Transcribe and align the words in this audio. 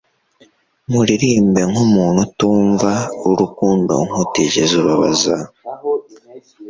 Muririmbe 0.91 1.61
nk'umuntu 1.69 2.19
utumva, 2.27 2.91
urukundo 3.29 3.93
nk'utigeze 4.07 4.73
ubabaza, 4.81 5.35